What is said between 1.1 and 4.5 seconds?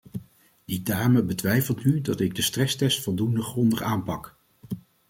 betwijfelt nu dat ik de stresstests voldoende grondig aanpak.